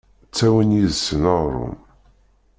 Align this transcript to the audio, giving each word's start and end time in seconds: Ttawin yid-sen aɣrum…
Ttawin 0.29 0.75
yid-sen 0.77 1.23
aɣrum… 1.35 1.77